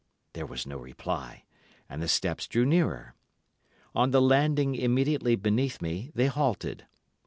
There 0.33 0.47
was 0.47 0.65
no 0.65 0.79
reply, 0.79 1.45
and 1.87 2.01
the 2.01 2.07
steps 2.07 2.47
drew 2.47 2.65
nearer. 2.65 3.13
On 3.93 4.09
the 4.09 4.19
landing 4.19 4.73
immediately 4.73 5.35
beneath 5.35 5.79
me 5.79 6.09
they 6.15 6.25
halted. 6.25 6.87